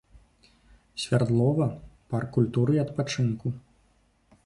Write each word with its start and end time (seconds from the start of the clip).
Свярдлова, 1.03 1.67
парк 2.15 2.29
культуры 2.39 2.71
і 2.81 2.83
адпачынку. 2.89 3.47